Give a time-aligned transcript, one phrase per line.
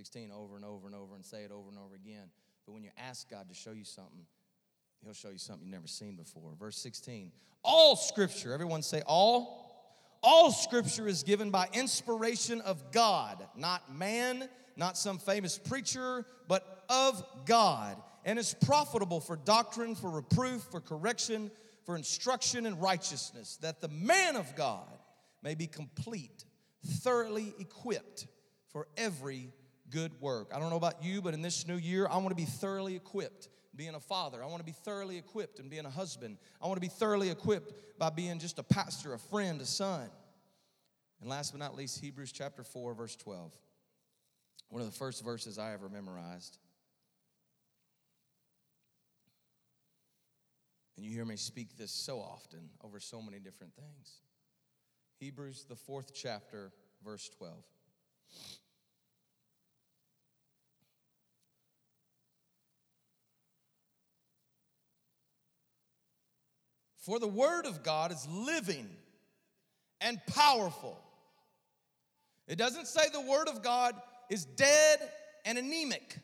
[0.00, 2.30] 16 over and over and over and say it over and over again.
[2.64, 4.24] But when you ask God to show you something,
[5.04, 6.54] He'll show you something you've never seen before.
[6.58, 7.30] Verse 16
[7.62, 9.68] All scripture, everyone say, all.
[10.22, 16.82] All scripture is given by inspiration of God, not man, not some famous preacher, but
[16.88, 17.94] of God,
[18.24, 21.50] and is profitable for doctrine, for reproof, for correction,
[21.84, 24.88] for instruction in righteousness, that the man of God
[25.42, 26.46] may be complete,
[26.86, 28.26] thoroughly equipped
[28.72, 29.50] for every
[29.90, 30.50] good work.
[30.54, 32.96] I don't know about you, but in this new year, I want to be thoroughly
[32.96, 34.42] equipped being a father.
[34.42, 36.38] I want to be thoroughly equipped and being a husband.
[36.60, 40.08] I want to be thoroughly equipped by being just a pastor, a friend, a son.
[41.20, 43.54] And last but not least, Hebrews chapter 4, verse 12.
[44.70, 46.58] One of the first verses I ever memorized.
[50.96, 54.20] And you hear me speak this so often over so many different things.
[55.18, 56.72] Hebrews, the fourth chapter,
[57.04, 57.54] verse 12.
[67.00, 68.88] For the word of God is living
[70.00, 70.98] and powerful.
[72.46, 73.94] It doesn't say the word of God
[74.28, 74.98] is dead
[75.44, 76.18] and anemic.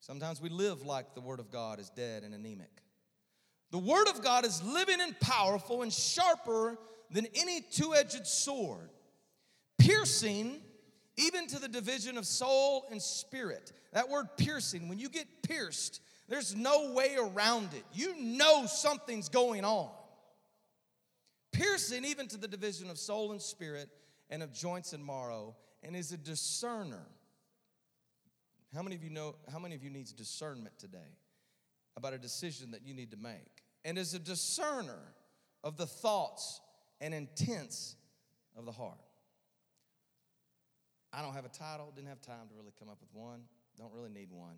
[0.00, 2.70] Sometimes we live like the word of God is dead and anemic.
[3.70, 6.78] The word of God is living and powerful and sharper
[7.10, 8.90] than any two edged sword,
[9.78, 10.60] piercing
[11.16, 13.72] even to the division of soul and spirit.
[13.92, 17.84] That word piercing, when you get pierced, there's no way around it.
[17.92, 19.90] You know something's going on.
[21.52, 23.88] Piercing even to the division of soul and spirit
[24.30, 27.06] and of joints and marrow, and is a discerner.
[28.74, 31.16] How many of you know, how many of you needs discernment today
[31.96, 33.64] about a decision that you need to make?
[33.86, 35.00] And is a discerner
[35.64, 36.60] of the thoughts
[37.00, 37.96] and intents
[38.56, 38.98] of the heart.
[41.12, 43.40] I don't have a title, didn't have time to really come up with one,
[43.78, 44.56] don't really need one.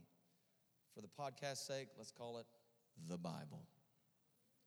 [0.95, 2.47] For the podcast's sake, let's call it
[3.09, 3.63] the Bible.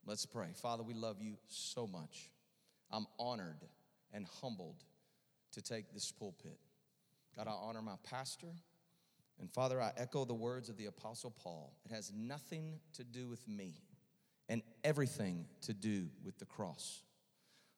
[0.06, 0.50] Let's pray.
[0.54, 2.30] Father, we love you so much.
[2.92, 3.66] I'm honored
[4.14, 4.84] and humbled
[5.54, 6.60] to take this pulpit.
[7.36, 8.54] God, I honor my pastor.
[9.40, 11.74] And Father, I echo the words of the Apostle Paul.
[11.86, 13.74] It has nothing to do with me
[14.50, 17.04] and everything to do with the cross.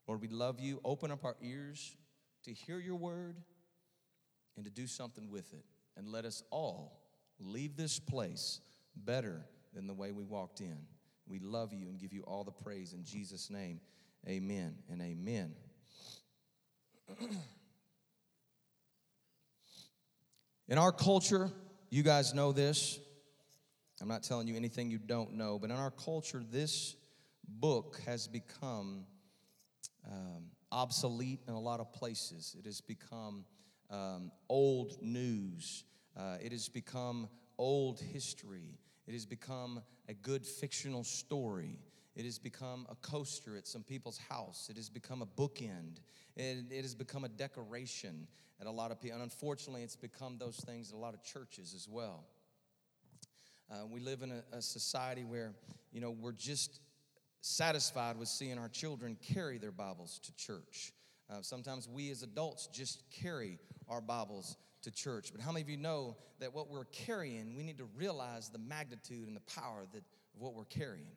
[0.08, 0.80] Lord, we love you.
[0.84, 1.96] Open up our ears
[2.44, 3.38] to hear your word
[4.56, 5.66] and to do something with it.
[5.98, 7.05] And let us all
[7.40, 8.62] leave this place
[8.96, 10.78] better than the way we walked in.
[11.28, 13.82] We love you and give you all the praise in Jesus' name.
[14.28, 15.54] Amen and amen.
[20.68, 21.52] in our culture,
[21.90, 23.00] you guys know this.
[24.02, 26.96] I'm not telling you anything you don't know, but in our culture, this
[27.48, 29.06] book has become
[30.06, 32.56] um, obsolete in a lot of places.
[32.60, 33.46] It has become
[33.90, 35.84] um, old news.
[36.18, 37.28] Uh, it has become
[37.58, 38.80] old history.
[39.08, 41.80] It has become a good fictional story.
[42.16, 44.68] It has become a coaster at some people's house.
[44.70, 45.98] It has become a bookend.
[46.36, 48.28] It, it has become a decoration
[48.62, 49.16] at a lot of people.
[49.16, 52.24] And unfortunately, it's become those things at a lot of churches as well.
[53.70, 55.54] Uh, we live in a, a society where,
[55.92, 56.80] you know, we're just
[57.42, 60.94] satisfied with seeing our children carry their Bibles to church.
[61.30, 63.60] Uh, sometimes we as adults just carry
[63.90, 65.32] our Bibles to church.
[65.32, 68.58] But how many of you know that what we're carrying, we need to realize the
[68.58, 71.16] magnitude and the power that, of what we're carrying?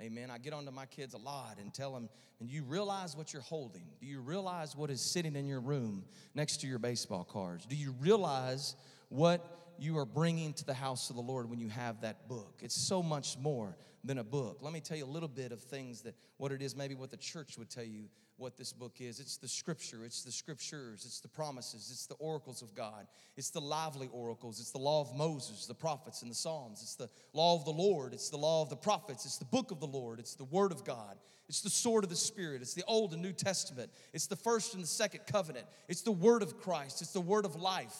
[0.00, 0.30] Amen.
[0.30, 2.08] I get onto my kids a lot and tell them,
[2.40, 3.84] and you realize what you're holding?
[4.00, 6.04] Do you realize what is sitting in your room
[6.34, 7.66] next to your baseball cards?
[7.66, 8.76] Do you realize
[9.10, 12.60] what you are bringing to the house of the Lord when you have that book?
[12.62, 14.58] It's so much more than a book.
[14.60, 17.10] Let me tell you a little bit of things that what it is, maybe what
[17.10, 18.08] the church would tell you
[18.40, 19.20] what this book is.
[19.20, 23.06] It's the scripture, it's the scriptures, it's the promises, it's the oracles of God,
[23.36, 26.94] it's the lively oracles, it's the law of Moses, the prophets, and the Psalms, it's
[26.94, 29.78] the law of the Lord, it's the law of the prophets, it's the book of
[29.78, 31.18] the Lord, it's the word of God,
[31.48, 34.72] it's the sword of the Spirit, it's the Old and New Testament, it's the first
[34.72, 37.96] and the second covenant, it's the word of Christ, it's the word of life,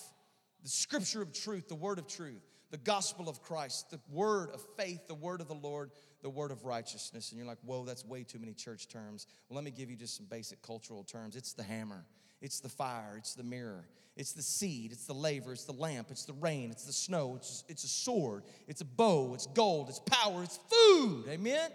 [0.62, 4.64] the scripture of truth, the word of truth, the gospel of Christ, the word of
[4.76, 5.90] faith, the word of the Lord
[6.22, 7.30] the word of righteousness.
[7.30, 9.26] And you're like, whoa, that's way too many church terms.
[9.48, 11.36] Well, let me give you just some basic cultural terms.
[11.36, 12.04] It's the hammer,
[12.40, 13.86] it's the fire, it's the mirror,
[14.16, 17.34] it's the seed, it's the laver, it's the lamp, it's the rain, it's the snow,
[17.36, 21.24] it's, it's a sword, it's a bow, it's gold, it's power, it's food.
[21.28, 21.70] Amen?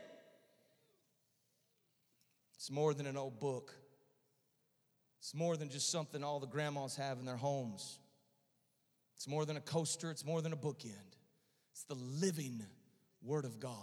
[2.56, 3.74] It's more than an old book.
[5.20, 8.00] It's more than just something all the grandmas have in their homes.
[9.16, 10.94] It's more than a coaster, it's more than a bookend.
[11.72, 12.64] It's the living
[13.22, 13.74] Word of God.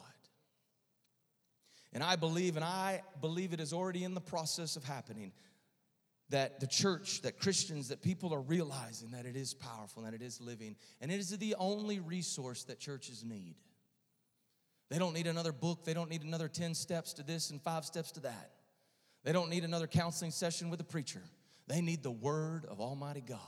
[1.92, 5.32] And I believe, and I believe it is already in the process of happening,
[6.30, 10.22] that the church, that Christians, that people are realizing that it is powerful that it
[10.22, 10.76] is living.
[11.00, 13.56] And it is the only resource that churches need.
[14.88, 17.84] They don't need another book, they don't need another 10 steps to this and five
[17.84, 18.52] steps to that.
[19.24, 21.22] They don't need another counseling session with a preacher.
[21.68, 23.38] They need the Word of Almighty God.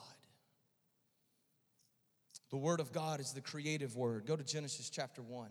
[2.55, 4.27] The Word of God is the creative Word.
[4.27, 5.49] Go to Genesis chapter 1.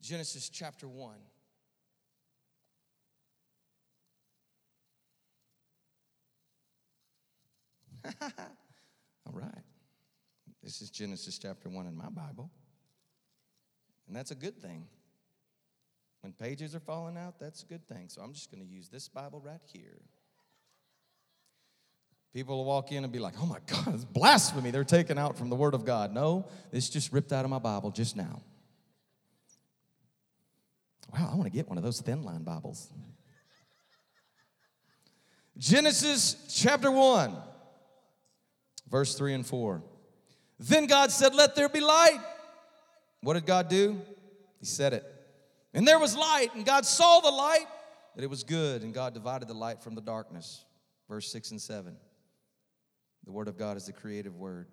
[0.00, 1.16] Genesis chapter 1.
[9.26, 9.64] All right.
[10.62, 12.48] This is Genesis chapter 1 in my Bible.
[14.06, 14.86] And that's a good thing.
[16.20, 18.08] When pages are falling out, that's a good thing.
[18.10, 20.02] So I'm just going to use this Bible right here.
[22.32, 24.70] People will walk in and be like, oh my God, it's blasphemy.
[24.70, 26.12] They're taken out from the Word of God.
[26.12, 28.42] No, it's just ripped out of my Bible just now.
[31.12, 32.88] Wow, I want to get one of those thin line Bibles.
[35.58, 37.36] Genesis chapter 1,
[38.88, 39.82] verse 3 and 4.
[40.60, 42.20] Then God said, Let there be light.
[43.22, 44.00] What did God do?
[44.60, 45.04] He said it.
[45.74, 47.66] And there was light, and God saw the light,
[48.14, 50.64] that it was good, and God divided the light from the darkness.
[51.08, 51.96] Verse 6 and 7.
[53.24, 54.68] The word of God is the creative word.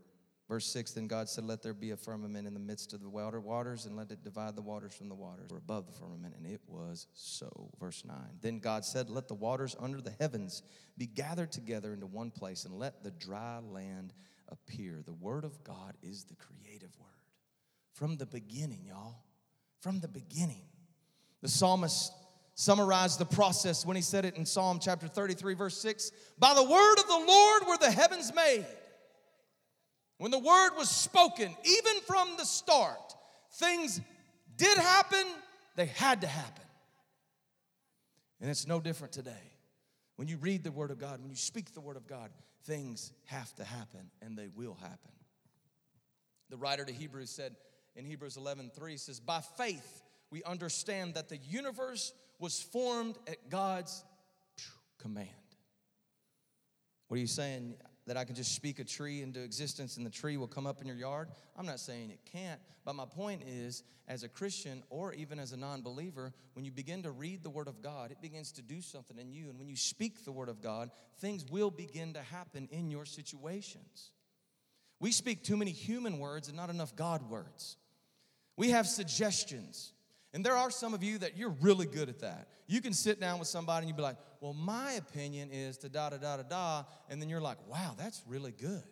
[0.47, 3.09] Verse 6 Then God said, Let there be a firmament in the midst of the
[3.09, 6.35] water waters, and let it divide the waters from the waters, or above the firmament.
[6.37, 7.69] And it was so.
[7.79, 10.63] Verse 9 Then God said, Let the waters under the heavens
[10.97, 14.13] be gathered together into one place, and let the dry land
[14.49, 15.01] appear.
[15.05, 17.09] The word of God is the creative word.
[17.93, 19.23] From the beginning, y'all.
[19.81, 20.63] From the beginning.
[21.41, 22.13] The psalmist
[22.57, 26.63] summarized the process when he said it in Psalm chapter 33, verse 6 By the
[26.63, 28.65] word of the Lord were the heavens made.
[30.17, 33.15] When the word was spoken, even from the start,
[33.53, 34.01] things
[34.57, 35.23] did happen,
[35.75, 36.65] they had to happen.
[38.41, 39.53] And it's no different today.
[40.15, 42.31] When you read the word of God, when you speak the word of God,
[42.65, 45.11] things have to happen and they will happen.
[46.49, 47.55] The writer to Hebrews said
[47.95, 50.01] in Hebrews 11 3 says, By faith,
[50.31, 54.03] we understand that the universe was formed at God's
[54.99, 55.29] command.
[57.07, 57.75] What are you saying?
[58.05, 60.79] That I can just speak a tree into existence and the tree will come up
[60.79, 61.29] in your yard?
[61.57, 65.51] I'm not saying it can't, but my point is, as a Christian or even as
[65.51, 68.61] a non believer, when you begin to read the Word of God, it begins to
[68.61, 69.49] do something in you.
[69.49, 73.05] And when you speak the Word of God, things will begin to happen in your
[73.05, 74.11] situations.
[74.99, 77.77] We speak too many human words and not enough God words.
[78.55, 79.93] We have suggestions.
[80.33, 82.49] And there are some of you that you're really good at that.
[82.67, 85.89] You can sit down with somebody and you'd be like, well, my opinion is to
[85.89, 86.83] da da da da da.
[87.09, 88.83] And then you're like, wow, that's really good.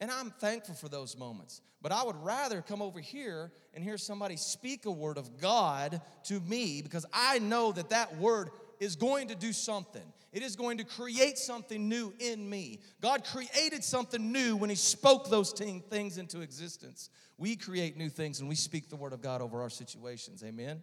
[0.00, 1.60] And I'm thankful for those moments.
[1.82, 6.00] But I would rather come over here and hear somebody speak a word of God
[6.24, 8.50] to me because I know that that word
[8.80, 10.02] is going to do something.
[10.32, 12.80] It is going to create something new in me.
[13.00, 17.10] God created something new when He spoke those things into existence.
[17.38, 20.42] We create new things and we speak the Word of God over our situations.
[20.44, 20.82] Amen?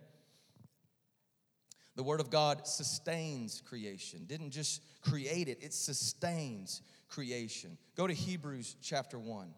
[1.96, 7.78] The Word of God sustains creation, didn't just create it, it sustains creation.
[7.96, 9.54] Go to Hebrews chapter 1.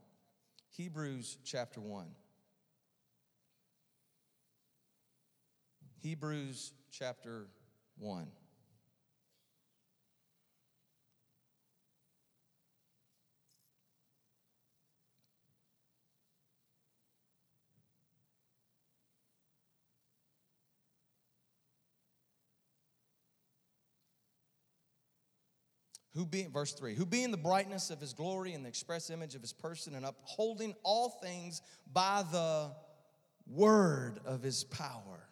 [0.69, 2.05] Hebrews chapter 1.
[5.99, 7.47] Hebrews chapter
[7.99, 8.27] 1.
[26.17, 29.35] who being verse 3 who being the brightness of his glory and the express image
[29.35, 31.61] of his person and upholding all things
[31.93, 32.71] by the
[33.45, 35.26] word of his power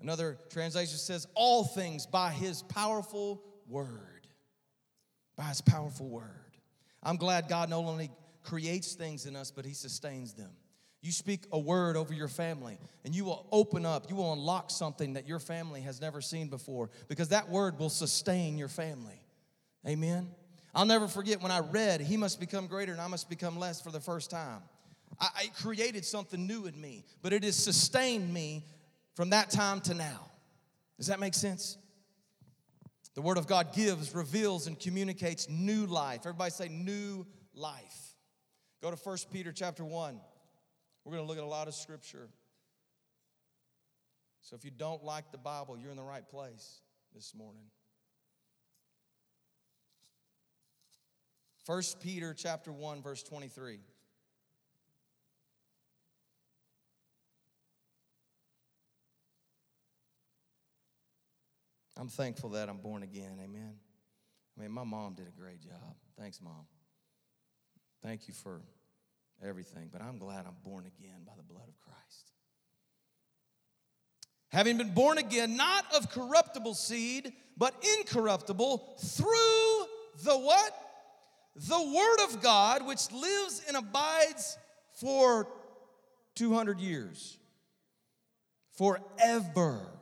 [0.00, 4.26] another translation says all things by his powerful word
[5.36, 6.56] by his powerful word
[7.02, 8.10] i'm glad god not only
[8.42, 10.50] creates things in us but he sustains them
[11.02, 14.70] you speak a word over your family, and you will open up, you will unlock
[14.70, 19.22] something that your family has never seen before because that word will sustain your family.
[19.86, 20.28] Amen.
[20.74, 23.80] I'll never forget when I read, He must become greater and I must become less
[23.80, 24.60] for the first time.
[25.18, 28.66] I, I created something new in me, but it has sustained me
[29.20, 30.30] from that time to now.
[30.96, 31.76] Does that make sense?
[33.14, 36.20] The Word of God gives, reveals, and communicates new life.
[36.20, 38.14] Everybody say new life.
[38.80, 40.18] Go to 1 Peter chapter 1.
[41.04, 42.30] We're going to look at a lot of scripture.
[44.40, 46.80] So if you don't like the Bible, you're in the right place
[47.14, 47.64] this morning.
[51.66, 53.80] 1 Peter chapter 1 verse 23.
[62.00, 63.38] I'm thankful that I'm born again.
[63.44, 63.74] Amen.
[64.56, 65.96] I mean, my mom did a great job.
[66.18, 66.64] Thanks, Mom.
[68.02, 68.62] Thank you for
[69.44, 72.32] everything, but I'm glad I'm born again by the blood of Christ.
[74.48, 79.84] Having been born again, not of corruptible seed, but incorruptible, through
[80.24, 80.72] the what?
[81.54, 84.56] The Word of God, which lives and abides
[84.94, 85.46] for
[86.34, 87.36] 200 years.
[88.78, 89.99] Forever.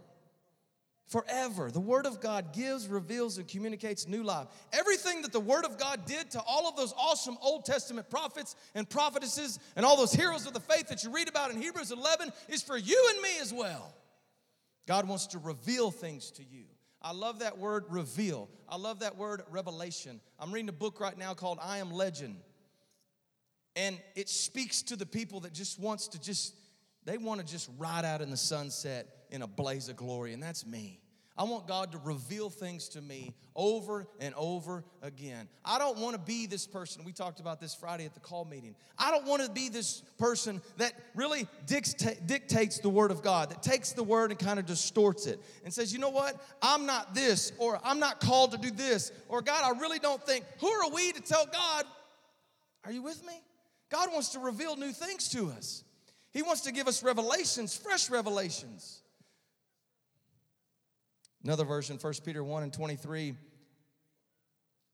[1.09, 1.71] Forever.
[1.71, 4.47] The Word of God gives, reveals, and communicates new life.
[4.75, 8.55] Everything that the Word of God did to all of those awesome Old Testament prophets
[8.75, 11.93] and prophetesses and all those heroes of the faith that you read about in Hebrews
[11.93, 13.95] 11 is for you and me as well.
[14.87, 16.65] God wants to reveal things to you.
[17.00, 18.50] I love that word reveal.
[18.69, 20.21] I love that word revelation.
[20.38, 22.37] I'm reading a book right now called I Am Legend.
[23.77, 26.55] And it speaks to the people that just wants to just
[27.05, 30.42] they want to just ride out in the sunset in a blaze of glory, and
[30.42, 31.00] that's me.
[31.37, 35.49] I want God to reveal things to me over and over again.
[35.64, 37.04] I don't want to be this person.
[37.04, 38.75] We talked about this Friday at the call meeting.
[38.99, 43.62] I don't want to be this person that really dictates the Word of God, that
[43.62, 46.44] takes the Word and kind of distorts it and says, you know what?
[46.61, 50.20] I'm not this, or I'm not called to do this, or God, I really don't
[50.26, 50.44] think.
[50.58, 51.85] Who are we to tell God,
[52.85, 53.35] are you with me?
[53.90, 55.85] God wants to reveal new things to us.
[56.32, 59.02] He wants to give us revelations, fresh revelations.
[61.45, 63.35] Another version, 1 Peter 1 and 23,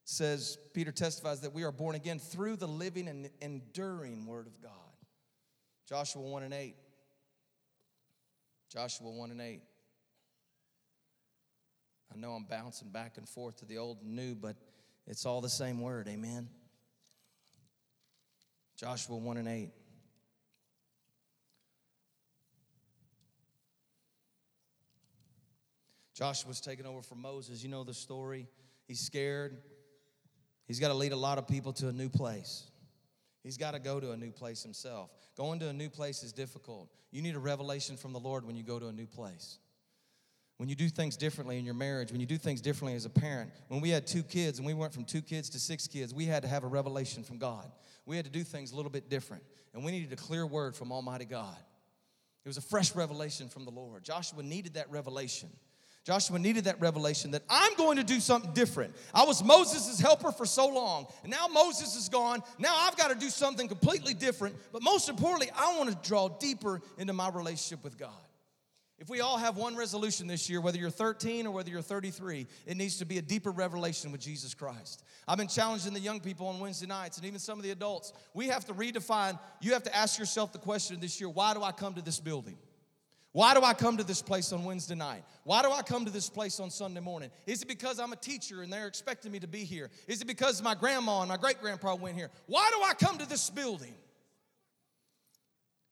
[0.05, 4.61] says, Peter testifies that we are born again through the living and enduring Word of
[4.63, 4.71] God.
[5.89, 6.75] Joshua 1 and 8.
[8.71, 9.63] Joshua 1 and 8.
[12.13, 14.57] I know I'm bouncing back and forth to the old and new, but
[15.07, 16.09] it's all the same word.
[16.09, 16.49] Amen.
[18.77, 19.71] Joshua 1 and 8.
[26.15, 27.63] Joshua's taking over from Moses.
[27.63, 28.47] You know the story.
[28.87, 29.59] He's scared.
[30.67, 32.71] He's got to lead a lot of people to a new place.
[33.43, 35.11] He's got to go to a new place himself.
[35.37, 36.89] Going to a new place is difficult.
[37.11, 39.59] You need a revelation from the Lord when you go to a new place.
[40.57, 43.11] When you do things differently in your marriage, when you do things differently as a
[43.11, 43.51] parent.
[43.69, 46.27] When we had two kids and we went from two kids to six kids, we
[46.27, 47.71] had to have a revelation from God.
[48.07, 49.43] We had to do things a little bit different.
[49.75, 51.57] And we needed a clear word from Almighty God.
[52.45, 54.05] It was a fresh revelation from the Lord.
[54.05, 55.49] Joshua needed that revelation.
[56.05, 58.95] Joshua needed that revelation that I'm going to do something different.
[59.15, 62.43] I was Moses' helper for so long, and now Moses is gone.
[62.59, 64.55] Now I've got to do something completely different.
[64.71, 68.11] But most importantly, I want to draw deeper into my relationship with God.
[68.99, 72.47] If we all have one resolution this year, whether you're 13 or whether you're 33,
[72.67, 75.03] it needs to be a deeper revelation with Jesus Christ.
[75.27, 78.13] I've been challenging the young people on Wednesday nights and even some of the adults.
[78.35, 81.63] We have to redefine, you have to ask yourself the question this year why do
[81.63, 82.57] I come to this building?
[83.35, 85.25] Why do I come to this place on Wednesday night?
[85.43, 87.33] Why do I come to this place on Sunday morning?
[87.47, 89.91] Is it because I'm a teacher and they're expecting me to be here?
[90.07, 92.31] Is it because my grandma and my great grandpa went here?
[92.47, 93.93] Why do I come to this building?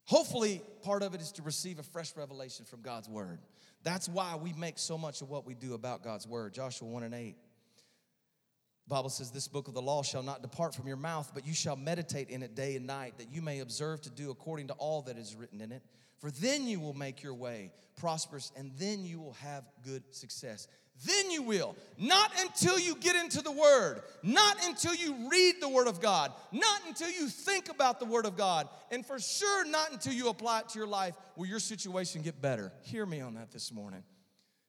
[0.04, 3.40] Hopefully, part of it is to receive a fresh revelation from God's word.
[3.82, 6.54] That's why we make so much of what we do about God's word.
[6.54, 7.34] Joshua 1 and 8.
[8.86, 11.54] Bible says, This book of the law shall not depart from your mouth, but you
[11.54, 14.74] shall meditate in it day and night, that you may observe to do according to
[14.74, 15.82] all that is written in it.
[16.22, 20.68] For then you will make your way prosperous and then you will have good success.
[21.04, 21.74] Then you will.
[21.98, 26.32] Not until you get into the Word, not until you read the Word of God,
[26.52, 30.28] not until you think about the Word of God, and for sure not until you
[30.28, 32.72] apply it to your life will your situation get better.
[32.82, 34.04] Hear me on that this morning.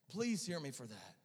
[0.10, 1.16] Please hear me for that.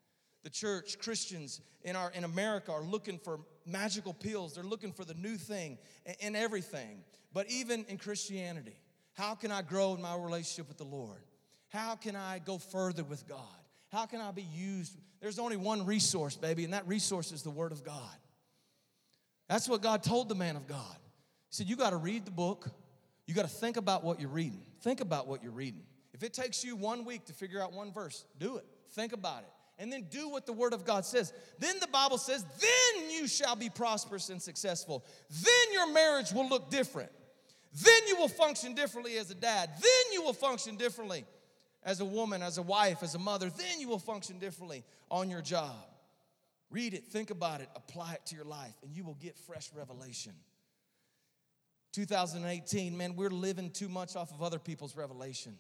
[0.43, 4.55] The church, Christians in, our, in America are looking for magical pills.
[4.55, 5.79] They're looking for the new thing
[6.21, 6.99] in everything,
[7.33, 8.77] but even in Christianity.
[9.19, 11.19] How can I grow in my relationship with the Lord?
[11.71, 13.41] How can I go further with God?
[13.91, 14.97] How can I be used?
[15.21, 18.17] There's only one resource, baby, and that resource is the Word of God.
[19.49, 20.97] That's what God told the man of God.
[21.51, 22.71] He said, You got to read the book.
[23.27, 24.63] You got to think about what you're reading.
[24.83, 25.83] Think about what you're reading.
[26.15, 28.65] If it takes you one week to figure out one verse, do it.
[28.93, 29.51] Think about it.
[29.81, 31.33] And then do what the Word of God says.
[31.59, 35.05] Then the Bible says, Then you shall be prosperous and successful.
[35.29, 37.11] Then your marriage will look different.
[37.85, 39.71] Then you will function differently as a dad.
[39.81, 41.25] Then you will function differently
[41.83, 43.51] as a woman, as a wife, as a mother.
[43.51, 45.77] Then you will function differently on your job.
[46.71, 49.71] Read it, think about it, apply it to your life, and you will get fresh
[49.75, 50.33] revelation.
[51.93, 55.57] 2018, man, we're living too much off of other people's revelation.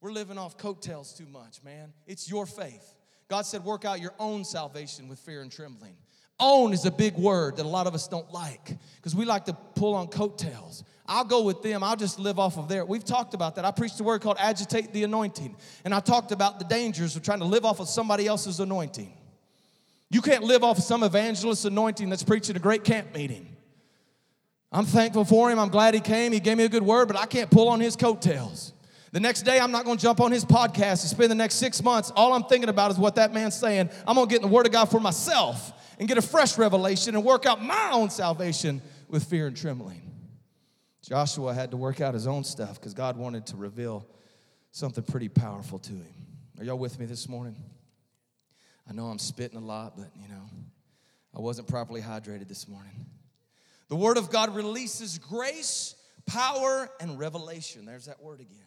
[0.00, 1.92] We're living off coattails too much, man.
[2.06, 2.94] It's your faith.
[3.28, 5.96] God said, work out your own salvation with fear and trembling.
[6.40, 9.46] Own is a big word that a lot of us don't like because we like
[9.46, 10.84] to pull on coattails.
[11.06, 11.82] I'll go with them.
[11.82, 12.84] I'll just live off of there.
[12.84, 13.64] We've talked about that.
[13.64, 15.56] I preached a word called agitate the anointing.
[15.84, 19.12] And I talked about the dangers of trying to live off of somebody else's anointing.
[20.10, 23.48] You can't live off of some evangelist's anointing that's preaching a great camp meeting.
[24.70, 25.58] I'm thankful for him.
[25.58, 26.32] I'm glad he came.
[26.32, 28.74] He gave me a good word, but I can't pull on his coattails.
[29.12, 31.54] The next day, I'm not going to jump on his podcast and spend the next
[31.54, 32.12] six months.
[32.14, 33.88] All I'm thinking about is what that man's saying.
[34.06, 36.56] I'm going to get in the Word of God for myself and get a fresh
[36.56, 40.02] revelation and work out my own salvation with fear and trembling.
[41.02, 44.06] Joshua had to work out his own stuff because God wanted to reveal
[44.70, 46.14] something pretty powerful to him.
[46.58, 47.56] Are y'all with me this morning?
[48.88, 50.48] I know I'm spitting a lot, but you know,
[51.34, 53.06] I wasn't properly hydrated this morning.
[53.88, 55.94] The Word of God releases grace,
[56.26, 57.86] power, and revelation.
[57.86, 58.58] There's that word again.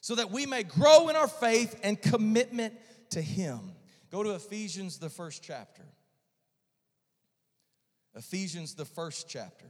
[0.00, 2.74] So that we may grow in our faith and commitment
[3.10, 3.72] to Him.
[4.10, 5.82] Go to Ephesians, the first chapter.
[8.16, 9.66] Ephesians, the first chapter.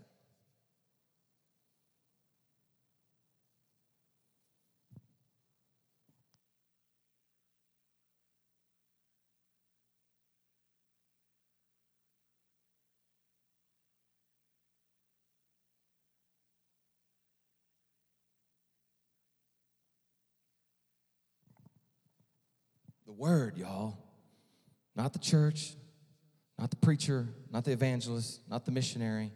[23.06, 23.98] The word, y'all.
[24.94, 25.74] Not the church,
[26.58, 29.32] not the preacher, not the evangelist, not the missionary,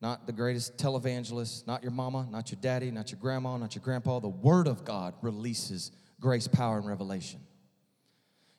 [0.00, 3.82] not the greatest televangelist, not your mama, not your daddy, not your grandma, not your
[3.82, 4.18] grandpa.
[4.20, 7.40] The word of God releases grace, power, and revelation.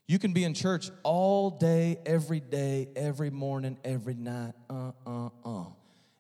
[0.08, 5.30] You can be in church all day, every day, every morning, every night, uh, uh,
[5.46, 5.66] uh,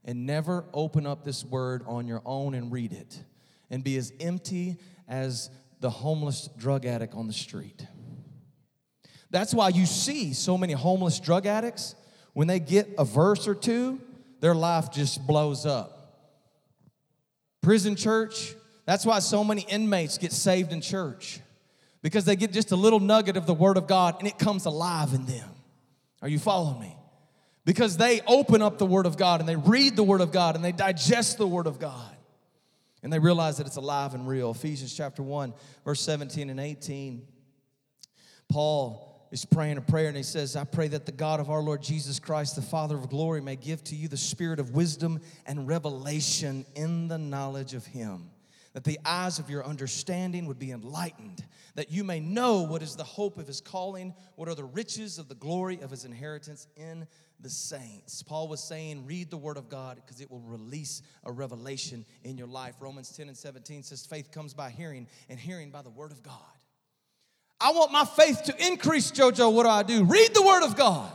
[0.05, 3.23] and never open up this word on your own and read it
[3.69, 7.85] and be as empty as the homeless drug addict on the street.
[9.31, 11.95] That's why you see so many homeless drug addicts,
[12.33, 13.99] when they get a verse or two,
[14.39, 15.95] their life just blows up.
[17.61, 18.55] Prison church,
[18.85, 21.41] that's why so many inmates get saved in church
[22.01, 24.65] because they get just a little nugget of the Word of God and it comes
[24.65, 25.49] alive in them.
[26.21, 26.95] Are you following me?
[27.65, 30.55] Because they open up the Word of God and they read the Word of God
[30.55, 32.15] and they digest the Word of God
[33.03, 34.51] and they realize that it's alive and real.
[34.51, 35.53] Ephesians chapter 1,
[35.85, 37.27] verse 17 and 18.
[38.47, 41.61] Paul is praying a prayer and he says, I pray that the God of our
[41.61, 45.19] Lord Jesus Christ, the Father of glory, may give to you the spirit of wisdom
[45.45, 48.31] and revelation in the knowledge of him.
[48.73, 52.95] That the eyes of your understanding would be enlightened, that you may know what is
[52.95, 56.67] the hope of his calling, what are the riches of the glory of his inheritance
[56.75, 57.07] in
[57.39, 58.21] the saints.
[58.21, 62.37] Paul was saying, read the word of God because it will release a revelation in
[62.37, 62.75] your life.
[62.79, 66.21] Romans 10 and 17 says, faith comes by hearing, and hearing by the word of
[66.21, 66.58] God.
[67.61, 69.53] I want my faith to increase, JoJo.
[69.53, 70.03] What do I do?
[70.05, 71.11] Read the Word of God.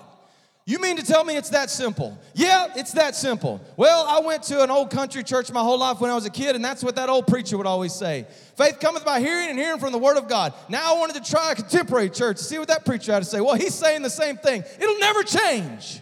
[0.67, 2.19] You mean to tell me it's that simple?
[2.35, 3.61] Yeah, it's that simple.
[3.77, 6.31] Well, I went to an old country church my whole life when I was a
[6.31, 8.27] kid, and that's what that old preacher would always say.
[8.57, 10.55] Faith cometh by hearing and hearing from the Word of God.
[10.71, 13.29] Now I wanted to try a contemporary church to see what that preacher had to
[13.29, 13.43] say.
[13.43, 14.65] Well, he's saying the same thing.
[14.81, 16.01] It'll never change.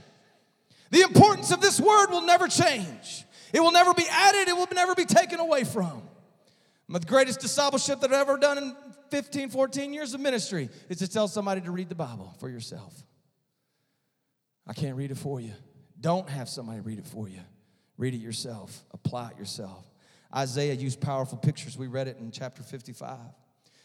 [0.90, 3.24] The importance of this Word will never change.
[3.52, 6.02] It will never be added, it will never be taken away from.
[6.88, 8.76] The greatest discipleship that I've ever done
[9.12, 12.94] 15, 14 years of ministry is to tell somebody to read the Bible for yourself.
[14.66, 15.52] I can't read it for you.
[16.00, 17.40] Don't have somebody read it for you.
[17.98, 19.84] Read it yourself, apply it yourself.
[20.34, 21.76] Isaiah used powerful pictures.
[21.76, 23.18] We read it in chapter 55.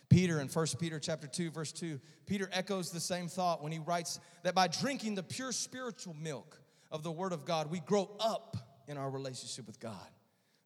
[0.08, 3.80] Peter in 1 Peter chapter 2 verse 2, Peter echoes the same thought when he
[3.80, 6.58] writes that by drinking the pure spiritual milk
[6.90, 8.56] of the word of God, we grow up
[8.88, 10.08] in our relationship with God.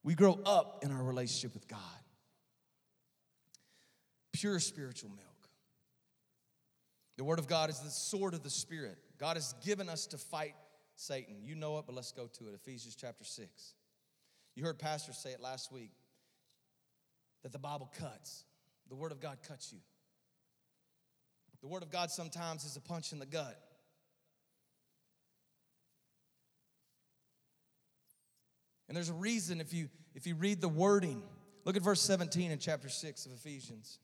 [0.04, 1.80] We grow up in our relationship with God
[4.34, 5.28] pure spiritual milk.
[7.18, 8.98] The Word of God is the sword of the Spirit.
[9.18, 10.56] God has given us to fight
[10.96, 11.36] Satan.
[11.44, 12.54] You know it, but let's go to it.
[12.54, 13.74] Ephesians chapter 6.
[14.56, 15.92] You heard pastors say it last week
[17.44, 18.46] that the Bible cuts.
[18.90, 19.80] The Word of God cuts you.
[21.62, 23.58] The Word of God sometimes is a punch in the gut.
[28.88, 31.24] And there's a reason if you if you read the wording.
[31.64, 34.00] Look at verse 17 in chapter 6 of Ephesians.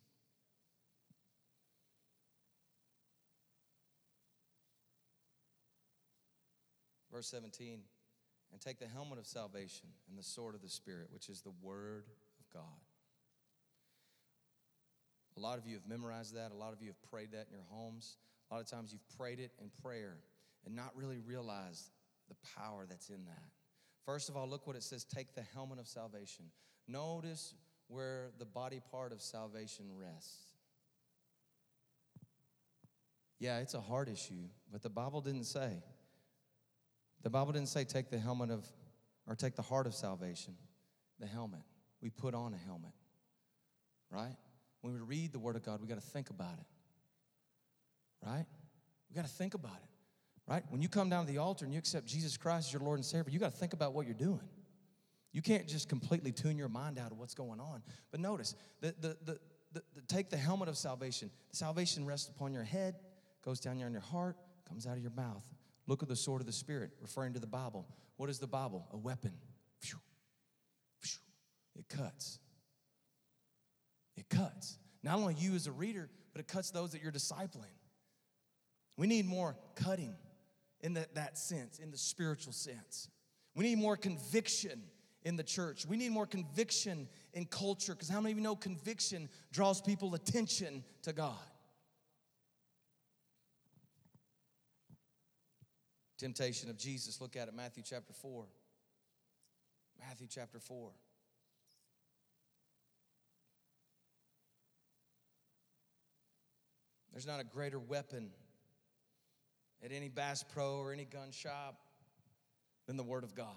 [7.18, 7.80] Verse 17,
[8.52, 11.54] and take the helmet of salvation and the sword of the Spirit, which is the
[11.64, 12.06] Word
[12.40, 12.78] of God.
[15.36, 16.52] A lot of you have memorized that.
[16.52, 18.18] A lot of you have prayed that in your homes.
[18.52, 20.18] A lot of times you've prayed it in prayer
[20.64, 21.90] and not really realized
[22.30, 23.50] the power that's in that.
[24.06, 26.46] First of all, look what it says take the helmet of salvation.
[26.88, 27.56] Notice
[27.88, 30.52] where the body part of salvation rests.
[33.40, 35.82] Yeah, it's a hard issue, but the Bible didn't say.
[37.24, 38.66] The Bible didn't say take the helmet of,
[39.28, 40.56] or take the heart of salvation.
[41.20, 41.62] the helmet.
[42.02, 42.92] We put on a helmet,
[44.12, 44.36] right?
[44.82, 48.46] When we read the Word of God, we got to think about it, right?
[49.10, 49.90] We got to think about it,
[50.52, 50.64] right?
[50.70, 53.00] When you come down to the altar and you accept Jesus Christ as your Lord
[53.00, 54.48] and Savior, you got to think about what you're doing.
[55.32, 57.84] You can't just completely tune your mind out of what's going on.
[58.12, 59.40] But notice, the, the, the,
[59.74, 61.30] the, the take the helmet of salvation.
[61.52, 62.96] Salvation rests upon your head,
[63.44, 65.46] goes down on your heart, comes out of your mouth.
[65.88, 67.88] Look at the sword of the Spirit, referring to the Bible.
[68.18, 68.88] What is the Bible?
[68.92, 69.34] A weapon.
[71.78, 72.40] It cuts.
[74.16, 74.78] It cuts.
[75.04, 77.76] Not only you as a reader, but it cuts those that you're discipling.
[78.98, 80.16] We need more cutting
[80.82, 83.10] in the, that sense, in the spiritual sense.
[83.56, 84.82] We need more conviction
[85.24, 85.86] in the church.
[85.86, 90.16] We need more conviction in culture because how many of you know conviction draws people
[90.16, 91.36] attention to God?
[96.18, 98.46] Temptation of Jesus, look at it, Matthew chapter 4.
[100.00, 100.92] Matthew chapter 4.
[107.12, 108.30] There's not a greater weapon
[109.84, 111.80] at any Bass Pro or any gun shop
[112.88, 113.48] than the Word of God.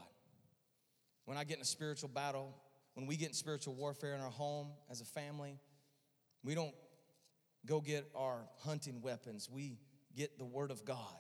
[1.25, 2.55] When I get in a spiritual battle,
[2.95, 5.59] when we get in spiritual warfare in our home as a family,
[6.43, 6.75] we don't
[7.67, 9.49] go get our hunting weapons.
[9.51, 9.79] We
[10.17, 11.17] get the Word of God.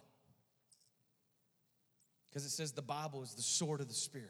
[2.31, 4.29] Because it says the Bible is the sword of the Spirit.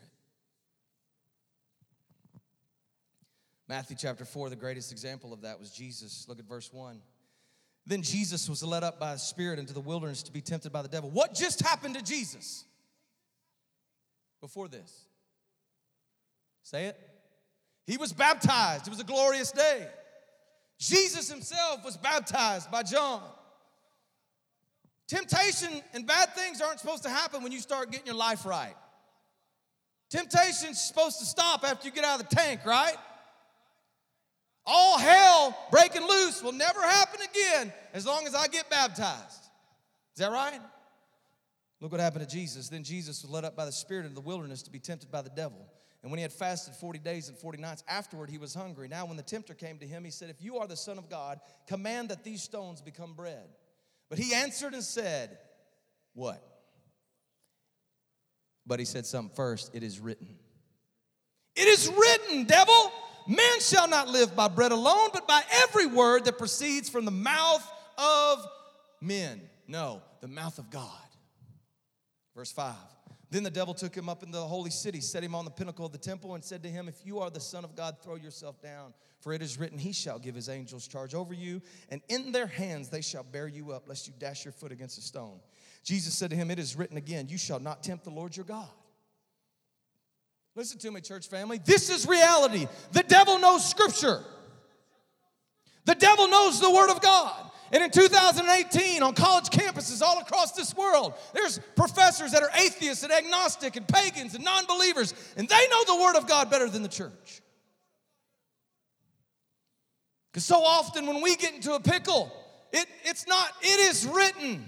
[3.68, 6.26] Matthew chapter 4, the greatest example of that was Jesus.
[6.28, 7.00] Look at verse 1.
[7.86, 10.82] Then Jesus was led up by the Spirit into the wilderness to be tempted by
[10.82, 11.10] the devil.
[11.10, 12.64] What just happened to Jesus
[14.40, 15.04] before this?
[16.62, 16.98] Say it.
[17.86, 18.86] He was baptized.
[18.86, 19.86] It was a glorious day.
[20.78, 23.22] Jesus himself was baptized by John.
[25.10, 28.76] Temptation and bad things aren't supposed to happen when you start getting your life right.
[30.08, 32.94] Temptation's supposed to stop after you get out of the tank, right?
[34.64, 39.42] All hell breaking loose will never happen again as long as I get baptized.
[40.14, 40.60] Is that right?
[41.80, 42.68] Look what happened to Jesus.
[42.68, 45.22] Then Jesus was led up by the Spirit into the wilderness to be tempted by
[45.22, 45.66] the devil.
[46.04, 48.86] And when he had fasted 40 days and 40 nights, afterward he was hungry.
[48.86, 51.10] Now, when the tempter came to him, he said, If you are the Son of
[51.10, 53.48] God, command that these stones become bread.
[54.10, 55.38] But he answered and said,
[56.12, 56.44] What?
[58.66, 60.36] But he said something first it is written.
[61.56, 62.92] It is written, devil.
[63.26, 67.10] Man shall not live by bread alone, but by every word that proceeds from the
[67.10, 68.44] mouth of
[69.00, 69.40] men.
[69.68, 70.88] No, the mouth of God.
[72.34, 72.74] Verse 5.
[73.30, 75.86] Then the devil took him up into the holy city, set him on the pinnacle
[75.86, 78.16] of the temple, and said to him, If you are the Son of God, throw
[78.16, 78.92] yourself down.
[79.20, 82.46] For it is written, He shall give His angels charge over you, and in their
[82.46, 85.40] hands they shall bear you up, lest you dash your foot against a stone.
[85.82, 88.46] Jesus said to him, It is written again, You shall not tempt the Lord your
[88.46, 88.68] God.
[90.56, 91.60] Listen to me, church family.
[91.64, 92.66] This is reality.
[92.92, 94.20] The devil knows Scripture,
[95.84, 97.46] the devil knows the Word of God.
[97.72, 103.04] And in 2018, on college campuses all across this world, there's professors that are atheists
[103.04, 106.68] and agnostic and pagans and non believers, and they know the Word of God better
[106.68, 107.42] than the church.
[110.30, 112.32] Because so often when we get into a pickle,
[112.72, 114.66] it, it's not, it is written.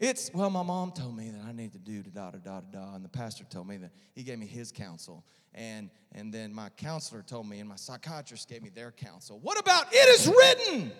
[0.00, 2.80] It's, well, my mom told me that I need to do da da da da
[2.80, 6.52] da, and the pastor told me that he gave me his counsel, and and then
[6.52, 9.38] my counselor told me, and my psychiatrist gave me their counsel.
[9.40, 10.92] What about it is written?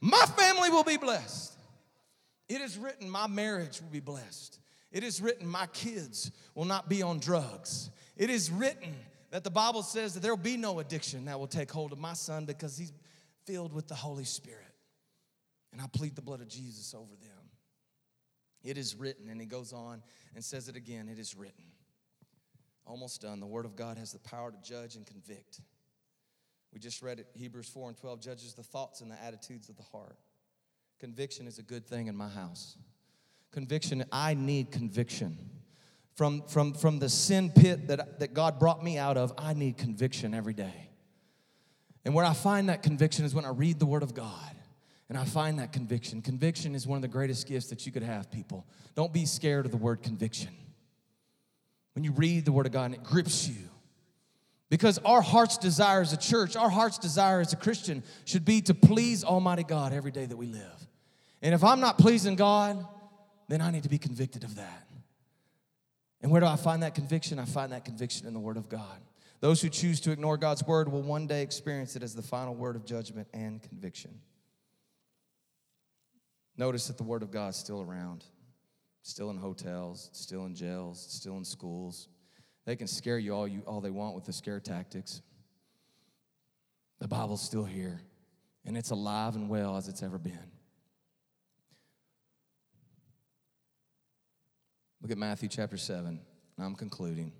[0.00, 1.52] My family will be blessed.
[2.48, 4.58] It is written, my marriage will be blessed.
[4.90, 7.90] It is written, my kids will not be on drugs.
[8.16, 8.94] It is written
[9.30, 11.98] that the Bible says that there will be no addiction that will take hold of
[11.98, 12.92] my son because he's
[13.50, 14.74] filled with the Holy Spirit.
[15.72, 17.50] And I plead the blood of Jesus over them.
[18.62, 20.02] It is written, and he goes on
[20.34, 21.64] and says it again it is written.
[22.86, 23.40] Almost done.
[23.40, 25.60] The Word of God has the power to judge and convict.
[26.72, 29.76] We just read it, Hebrews 4 and 12 judges the thoughts and the attitudes of
[29.76, 30.16] the heart.
[31.00, 32.76] Conviction is a good thing in my house.
[33.50, 35.36] Conviction, I need conviction.
[36.14, 39.78] From, from, from the sin pit that, that God brought me out of, I need
[39.78, 40.89] conviction every day.
[42.04, 44.54] And where I find that conviction is when I read the Word of God.
[45.08, 46.22] And I find that conviction.
[46.22, 48.64] Conviction is one of the greatest gifts that you could have, people.
[48.94, 50.50] Don't be scared of the word conviction.
[51.94, 53.68] When you read the Word of God and it grips you,
[54.68, 58.60] because our heart's desire as a church, our heart's desire as a Christian should be
[58.62, 60.86] to please Almighty God every day that we live.
[61.42, 62.86] And if I'm not pleasing God,
[63.48, 64.86] then I need to be convicted of that.
[66.22, 67.40] And where do I find that conviction?
[67.40, 69.00] I find that conviction in the Word of God.
[69.40, 72.54] Those who choose to ignore God's Word will one day experience it as the final
[72.54, 74.20] word of judgment and conviction.
[76.58, 78.24] Notice that the Word of God is still around,
[79.02, 82.08] still in hotels, still in jails, still in schools,
[82.66, 85.22] They can scare you all you all they want with the scare tactics.
[87.00, 88.00] The Bible's still here,
[88.66, 90.50] and it's alive and well as it's ever been.
[95.00, 96.20] Look at Matthew chapter 7.
[96.58, 97.32] I'm concluding.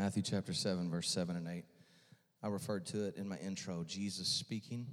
[0.00, 1.62] Matthew chapter 7, verse 7 and 8.
[2.42, 3.84] I referred to it in my intro.
[3.86, 4.86] Jesus speaking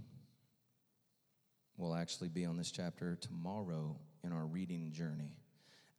[1.78, 5.38] will actually be on this chapter tomorrow in our reading journey.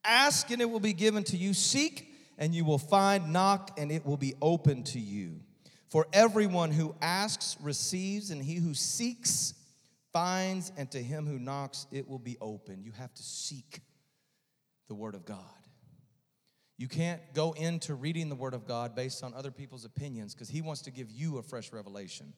[0.04, 1.54] Ask and it will be given to you.
[1.54, 3.32] Seek and you will find.
[3.32, 5.40] Knock and it will be open to you.
[5.88, 9.54] For everyone who asks receives, and he who seeks
[10.12, 12.82] finds, and to him who knocks it will be open.
[12.82, 13.80] You have to seek
[14.86, 15.57] the Word of God.
[16.78, 20.48] You can't go into reading the Word of God based on other people's opinions because
[20.48, 22.32] He wants to give you a fresh revelation.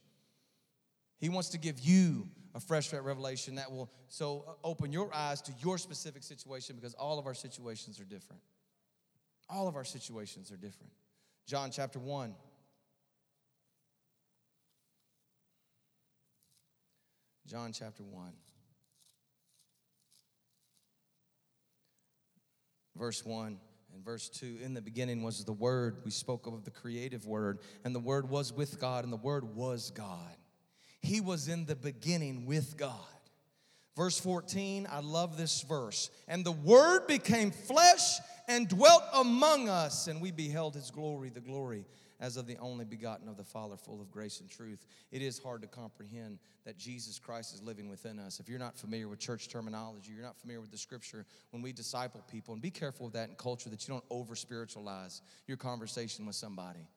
[1.18, 5.42] He wants to give you a fresh revelation that will so uh, open your eyes
[5.42, 8.40] to your specific situation because all of our situations are different.
[9.50, 10.92] All of our situations are different.
[11.46, 12.35] John chapter 1.
[17.46, 18.33] John chapter 1.
[22.96, 23.59] Verse 1.
[23.94, 25.98] In verse 2, in the beginning was the Word.
[26.05, 29.57] We spoke of the creative Word, and the Word was with God, and the Word
[29.57, 30.37] was God.
[31.00, 32.94] He was in the beginning with God.
[33.96, 36.11] Verse 14, I love this verse.
[36.29, 38.18] And the Word became flesh
[38.50, 41.84] and dwelt among us, and we beheld His glory, the glory
[42.18, 44.86] as of the only begotten of the Father, full of grace and truth.
[45.12, 48.40] It is hard to comprehend that Jesus Christ is living within us.
[48.40, 51.72] If you're not familiar with church terminology, you're not familiar with the scripture, when we
[51.72, 55.56] disciple people, and be careful with that in culture that you don't over spiritualize your
[55.56, 56.88] conversation with somebody.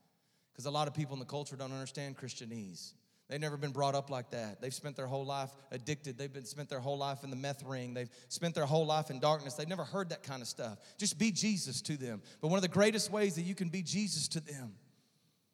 [0.51, 2.93] Because a lot of people in the culture don't understand Christianese.
[3.29, 4.61] They've never been brought up like that.
[4.61, 6.17] They've spent their whole life addicted.
[6.17, 7.93] They've been spent their whole life in the meth ring.
[7.93, 9.53] They've spent their whole life in darkness.
[9.53, 10.79] They've never heard that kind of stuff.
[10.97, 12.21] Just be Jesus to them.
[12.41, 14.73] But one of the greatest ways that you can be Jesus to them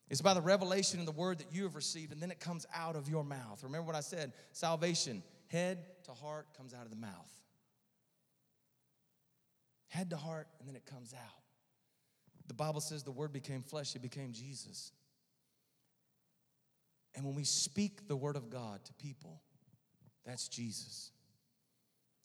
[0.09, 2.65] is by the revelation and the word that you have received, and then it comes
[2.73, 3.63] out of your mouth.
[3.63, 7.31] Remember what I said salvation, head to heart, comes out of the mouth.
[9.89, 11.43] Head to heart, and then it comes out.
[12.47, 14.91] The Bible says the word became flesh, it became Jesus.
[17.19, 19.41] And when we speak the word of God to people,
[20.25, 21.11] that's Jesus.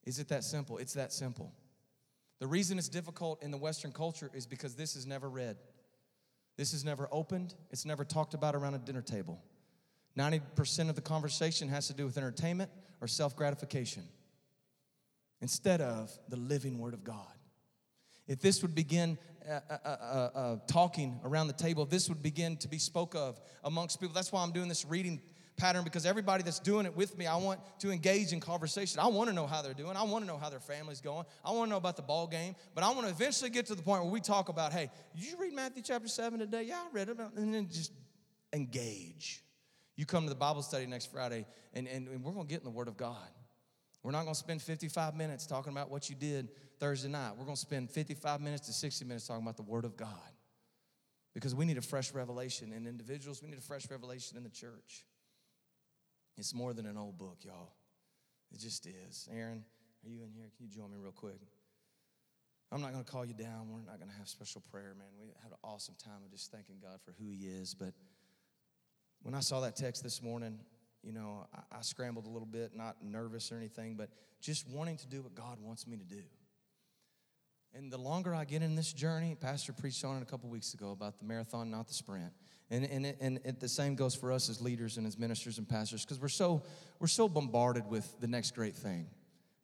[0.04, 0.78] Is it that simple?
[0.78, 1.52] It's that simple.
[2.38, 5.56] The reason it's difficult in the Western culture is because this is never read.
[6.56, 9.42] This is never opened, it's never talked about around a dinner table.
[10.16, 14.04] 90% of the conversation has to do with entertainment or self gratification
[15.40, 17.34] instead of the living Word of God.
[18.28, 22.22] If this would begin uh uh, uh, uh, uh, talking around the table, this would
[22.22, 24.14] begin to be spoke of amongst people.
[24.14, 25.20] That's why I'm doing this reading
[25.56, 29.00] pattern because everybody that's doing it with me, I want to engage in conversation.
[29.00, 29.96] I want to know how they're doing.
[29.96, 31.24] I want to know how their family's going.
[31.44, 32.56] I want to know about the ball game.
[32.74, 35.24] But I want to eventually get to the point where we talk about, hey, did
[35.24, 36.64] you read Matthew chapter 7 today?
[36.64, 37.18] Yeah, I read it.
[37.36, 37.92] And then just
[38.52, 39.42] engage.
[39.96, 42.60] You come to the Bible study next Friday, and, and, and we're going to get
[42.60, 43.28] in the Word of God.
[44.04, 47.32] We're not going to spend 55 minutes talking about what you did Thursday night.
[47.38, 50.10] We're going to spend 55 minutes to 60 minutes talking about the Word of God.
[51.32, 54.50] Because we need a fresh revelation in individuals, we need a fresh revelation in the
[54.50, 55.06] church.
[56.36, 57.72] It's more than an old book, y'all.
[58.52, 59.26] It just is.
[59.32, 59.64] Aaron,
[60.04, 60.50] are you in here?
[60.54, 61.40] Can you join me real quick?
[62.70, 63.68] I'm not going to call you down.
[63.70, 65.08] We're not going to have special prayer, man.
[65.18, 67.72] We had an awesome time of just thanking God for who He is.
[67.74, 67.94] But
[69.22, 70.58] when I saw that text this morning,
[71.04, 74.96] you know, I, I scrambled a little bit, not nervous or anything, but just wanting
[74.98, 76.22] to do what God wants me to do.
[77.76, 80.74] And the longer I get in this journey, Pastor preached on it a couple weeks
[80.74, 82.32] ago about the marathon, not the sprint.
[82.70, 85.58] And, and, it, and it, the same goes for us as leaders and as ministers
[85.58, 86.62] and pastors because we're so,
[87.00, 89.08] we're so bombarded with the next great thing.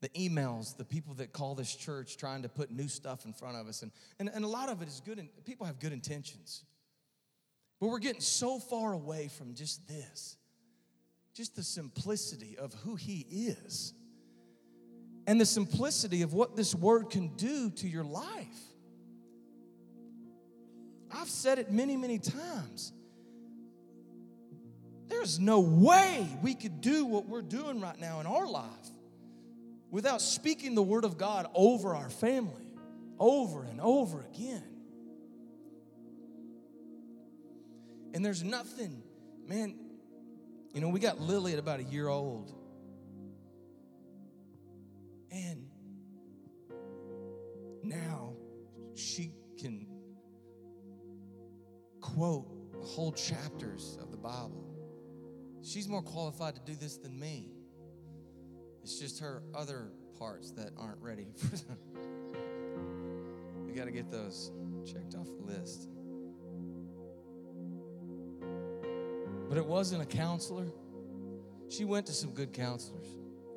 [0.00, 3.57] The emails, the people that call this church trying to put new stuff in front
[3.57, 3.83] of us.
[3.83, 6.64] And, and, and a lot of it is good, and people have good intentions.
[7.81, 10.37] But we're getting so far away from just this,
[11.34, 13.92] just the simplicity of who He is
[15.26, 18.46] and the simplicity of what this word can do to your life.
[21.12, 22.92] I've said it many, many times.
[25.08, 28.68] There's no way we could do what we're doing right now in our life
[29.90, 32.70] without speaking the word of God over our family
[33.20, 34.64] over and over again.
[38.14, 39.02] And there's nothing,
[39.46, 39.74] man,
[40.72, 42.54] you know, we got Lily at about a year old.
[45.30, 45.66] And
[47.83, 48.35] now
[48.94, 49.87] she can
[52.00, 52.46] quote
[52.83, 54.66] whole chapters of the Bible.
[55.62, 57.50] She's more qualified to do this than me.
[58.83, 61.28] It's just her other parts that aren't ready.
[63.66, 64.52] we got to get those
[64.87, 65.88] checked off the list.
[69.50, 70.68] But it wasn't a counselor.
[71.68, 73.08] She went to some good counselors.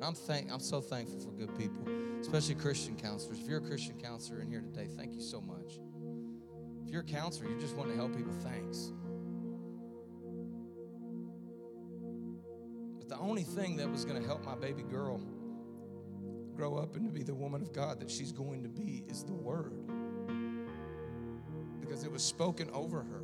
[0.02, 1.86] I'm thank I'm so thankful for good people,
[2.20, 3.38] especially Christian counselors.
[3.38, 5.78] If you're a Christian counselor in here today, thank you so much.
[6.84, 8.90] If you're a counselor, you just want to help people, thanks.
[12.98, 15.22] But the only thing that was going to help my baby girl
[16.56, 19.22] grow up and to be the woman of God that she's going to be is
[19.22, 19.72] the word.
[21.80, 23.23] Because it was spoken over her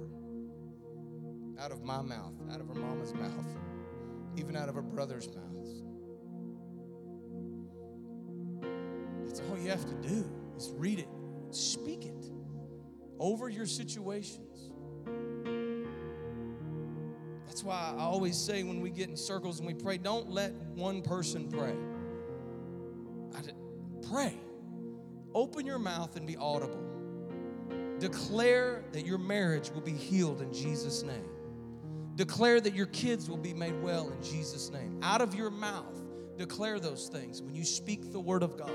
[1.60, 3.46] out of my mouth, out of her mama's mouth,
[4.36, 5.46] even out of her brother's mouth.
[9.26, 11.08] That's all you have to do is read it,
[11.50, 12.30] speak it
[13.18, 14.70] over your situations.
[17.46, 20.52] That's why I always say when we get in circles and we pray, don't let
[20.74, 21.74] one person pray.
[24.10, 24.34] pray.
[25.34, 26.82] Open your mouth and be audible.
[27.98, 31.28] Declare that your marriage will be healed in Jesus' name.
[32.20, 35.00] Declare that your kids will be made well in Jesus' name.
[35.02, 36.02] Out of your mouth,
[36.36, 38.70] declare those things when you speak the word of God.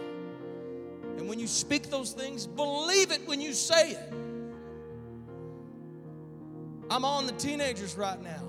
[1.20, 4.14] And when you speak those things, believe it when you say it.
[6.90, 8.42] I'm on the teenagers right now.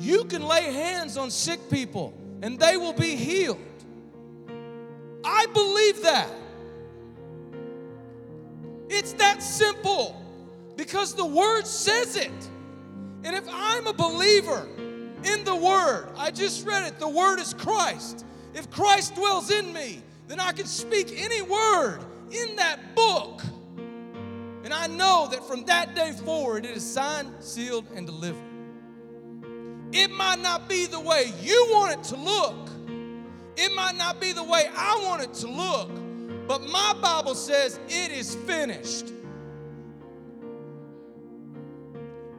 [0.00, 3.60] You can lay hands on sick people and they will be healed.
[5.24, 6.32] I believe that.
[8.90, 10.20] It's that simple
[10.74, 12.32] because the word says it.
[13.26, 14.68] And if I'm a believer
[15.24, 18.24] in the word, I just read it, the word is Christ.
[18.54, 21.98] If Christ dwells in me, then I can speak any word
[22.30, 23.42] in that book.
[24.62, 28.40] And I know that from that day forward, it is signed, sealed, and delivered.
[29.90, 32.70] It might not be the way you want it to look,
[33.56, 35.90] it might not be the way I want it to look,
[36.46, 39.12] but my Bible says it is finished.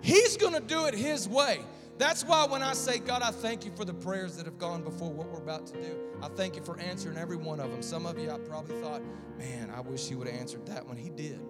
[0.07, 1.59] He's going to do it His way.
[1.97, 4.81] That's why when I say, God, I thank you for the prayers that have gone
[4.81, 5.97] before what we're about to do.
[6.23, 7.81] I thank you for answering every one of them.
[7.81, 9.01] Some of you, I probably thought,
[9.37, 10.95] man, I wish he would have answered that one.
[10.95, 11.41] He did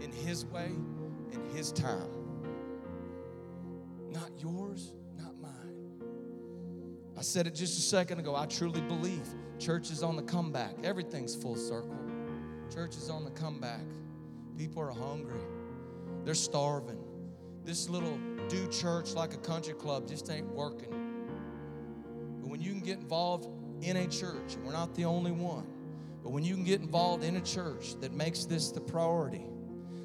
[0.00, 0.70] in his way,
[1.32, 2.08] in his time.
[4.08, 5.98] Not yours, not mine.
[7.18, 8.36] I said it just a second ago.
[8.36, 9.26] I truly believe
[9.58, 10.76] church is on the comeback.
[10.84, 11.98] Everything's full circle.
[12.72, 13.84] Church is on the comeback.
[14.56, 15.40] People are hungry,
[16.24, 17.03] they're starving.
[17.64, 20.90] This little do church like a country club just ain't working.
[22.40, 23.48] But when you can get involved
[23.82, 25.66] in a church, and we're not the only one,
[26.22, 29.46] but when you can get involved in a church that makes this the priority,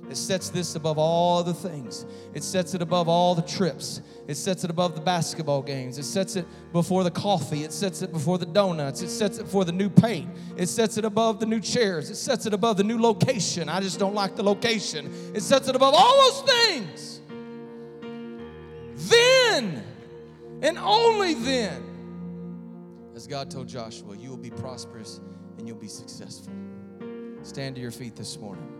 [0.09, 2.05] it sets this above all other things.
[2.33, 4.01] It sets it above all the trips.
[4.27, 5.99] It sets it above the basketball games.
[5.99, 7.63] It sets it before the coffee.
[7.63, 9.01] It sets it before the donuts.
[9.03, 10.29] It sets it before the new paint.
[10.57, 12.09] It sets it above the new chairs.
[12.09, 13.69] It sets it above the new location.
[13.69, 15.13] I just don't like the location.
[15.35, 17.08] It sets it above all those things.
[19.59, 19.83] Then,
[20.61, 21.83] and only then,
[23.13, 25.19] as God told Joshua, you will be prosperous
[25.57, 26.53] and you'll be successful.
[27.41, 28.78] Stand to your feet this morning.